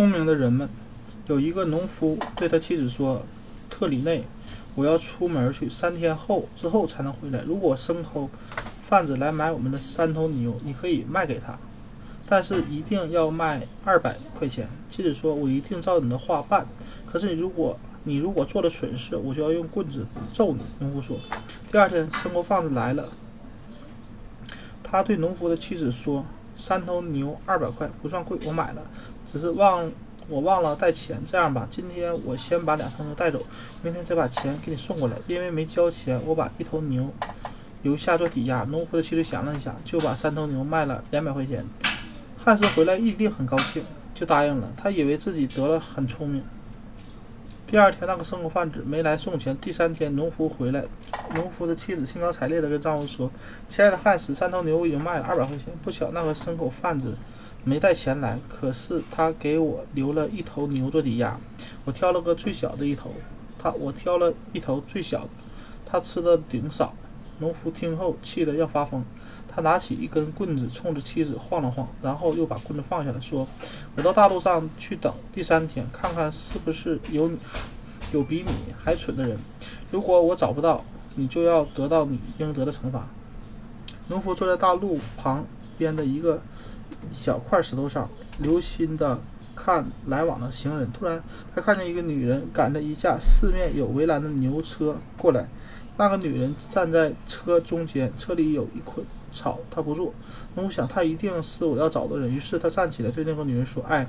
[0.00, 0.66] 聪明的人们，
[1.26, 3.22] 有一个农夫对他妻子说
[3.68, 4.24] ：“特里内，
[4.74, 7.42] 我要出门去，三天后之后才能回来。
[7.42, 8.30] 如果牲口
[8.82, 11.58] 贩子来买我们的三头牛，你可以卖给他，
[12.26, 16.66] 但是一定要卖二百块钱。”妻子说：“我一定照你的话办。
[17.04, 21.18] 可是你如果你如果做了蠢事，我就要用棍子揍你。”农夫说。
[21.70, 23.06] 第二天，牲口贩子来了，
[24.82, 26.24] 他对农夫的妻子说。
[26.56, 28.82] 三头牛二百块不算贵，我买了，
[29.30, 29.90] 只是忘
[30.28, 31.22] 我忘了带钱。
[31.24, 33.40] 这样吧，今天我先把两头牛带走，
[33.82, 35.16] 明天再把钱给你送过来。
[35.28, 37.12] 因为没交钱，我把一头牛
[37.82, 38.64] 留下做抵押。
[38.64, 41.64] 农夫的妻子想了一下，就把三头牛卖了两百块钱。
[42.42, 44.72] 汉斯回来一定很高兴，就答应了。
[44.76, 46.42] 他以为自己得了很聪明。
[47.66, 49.56] 第二天，那个牲口贩子没来送钱。
[49.58, 50.84] 第三天，农夫回来，
[51.36, 53.30] 农夫的妻子兴高采烈地跟丈夫说
[53.68, 55.66] ：“亲爱的汉斯，三头牛我已经卖了二百块钱。
[55.80, 57.16] 不巧，那个牲口贩子
[57.64, 61.38] 没带钱来，可是他给我留了一头牛做抵押。
[61.84, 63.12] 我挑了个最小的一头，
[63.58, 65.30] 他我挑了一头最小的，
[65.84, 66.94] 他吃的顶少。”
[67.40, 69.04] 农夫听后气得要发疯。
[69.52, 73.48] 他拿起一根棍子，冲着妻子晃了晃，然后又把棍子放下来，说
[73.96, 77.28] ：“我到大路上去等第三天，看看是不是有
[78.12, 79.36] 有比你还蠢的人。
[79.90, 80.84] 如果我找不到，
[81.16, 83.08] 你就要得到你应得的惩罚。”
[84.06, 85.44] 农夫坐在大路旁
[85.76, 86.40] 边的一个
[87.12, 89.20] 小块石头上，留心的
[89.54, 90.90] 看来往的行人。
[90.92, 91.22] 突然，
[91.54, 95.48] 他看见一个女人赶着一架四面有围栏的牛车过来。
[95.96, 99.04] 那个女人站在车中间，车里有一捆。
[99.32, 100.12] 草，他不坐。
[100.56, 102.34] 那我想，她一定是我要找的人。
[102.34, 104.04] 于是他站起来，对那个女人说：“哎，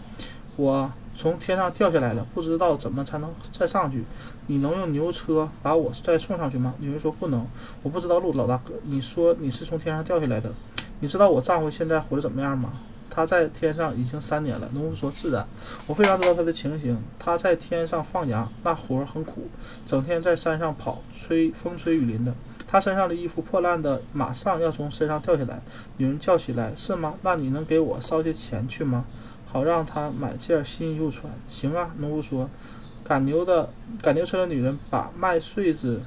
[0.56, 4.04] 我从天上掉下来了，不知道怎么才能再上去。
[4.48, 7.46] 你能用牛车把我再送上去吗？”女人说：“不能，
[7.84, 8.74] 我不知道路，老大哥。
[8.82, 10.52] 你说你是从天上掉下来的，
[11.02, 12.72] 你知道我丈夫现在活得怎么样吗？”
[13.14, 14.70] 他在天上已经三年了。
[14.74, 15.46] 农夫说：“自然，
[15.86, 16.98] 我非常知道他的情形。
[17.20, 19.50] 他在天上放羊，那活儿很苦，
[19.86, 22.34] 整天在山上跑，吹风吹雨淋的。
[22.66, 25.62] 他身上的衣服破烂的，马上要从身上掉下来。”
[25.98, 27.16] 女人叫起来：“是吗？
[27.22, 29.04] 那你能给我捎些钱去吗？
[29.46, 31.34] 好让他买件新衣服穿。
[31.50, 32.50] ”“行啊。”农夫说。
[33.04, 33.68] 赶牛的
[34.02, 36.02] 赶牛车的女人把卖穗子。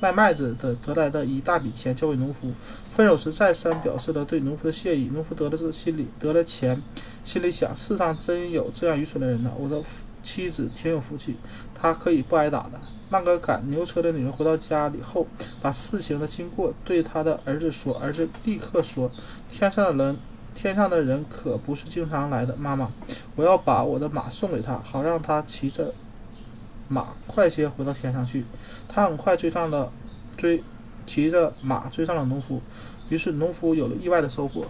[0.00, 2.52] 卖麦子的得来的一大笔钱交给农夫，
[2.92, 5.10] 分手时再三表示了对农夫的谢意。
[5.12, 6.80] 农夫得了这心里得了钱，
[7.24, 9.52] 心里想：世上真有这样愚蠢的人呢！
[9.58, 9.82] 我的
[10.22, 11.36] 妻子挺有福气，
[11.74, 12.78] 她可以不挨打的。
[13.10, 15.26] 那个赶牛车的女人回到家里后，
[15.60, 17.98] 把事情的经过对她的儿子说。
[17.98, 19.10] 儿子立刻说
[19.50, 20.16] ：“天上的人，
[20.54, 22.54] 天上的人可不是经常来的。
[22.56, 22.92] 妈妈，
[23.34, 25.92] 我要把我的马送给他，好让他骑着。”
[26.88, 28.44] 马快些回到天上去。
[28.88, 29.92] 他很快追上了，
[30.36, 30.62] 追，
[31.06, 32.60] 骑着马追上了农夫。
[33.08, 34.64] 于是农夫有了意外的收获。